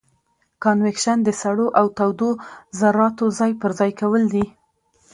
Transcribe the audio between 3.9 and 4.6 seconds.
کول دي.